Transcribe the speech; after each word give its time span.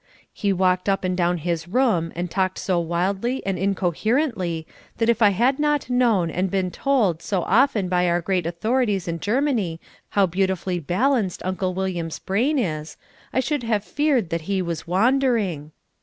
He 0.33 0.51
walked 0.51 0.89
up 0.89 1.03
and 1.03 1.15
down 1.15 1.37
his 1.37 1.67
room 1.67 2.11
and 2.15 2.31
talked 2.31 2.57
so 2.57 2.79
wildly 2.79 3.45
and 3.45 3.59
incoherently 3.59 4.65
that 4.97 5.09
if 5.09 5.21
I 5.21 5.29
had 5.29 5.59
not 5.59 5.91
known 5.91 6.31
and 6.31 6.49
been 6.49 6.71
told 6.71 7.21
so 7.21 7.43
often 7.43 7.87
by 7.87 8.09
our 8.09 8.19
greatest 8.19 8.55
authorities 8.57 9.07
in 9.07 9.19
Germany 9.19 9.79
how 10.17 10.25
beautifully 10.25 10.79
balanced 10.79 11.45
Uncle 11.45 11.75
William's 11.75 12.17
brain 12.17 12.57
is, 12.57 12.97
I 13.31 13.41
should 13.41 13.61
have 13.61 13.83
feared 13.83 14.31
that 14.31 14.41
he 14.49 14.59
was 14.59 14.87
wandering. 14.87 15.71